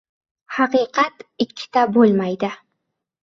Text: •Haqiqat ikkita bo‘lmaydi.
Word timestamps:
•Haqiqat 0.55 1.21
ikkita 1.45 1.83
bo‘lmaydi. 1.99 2.53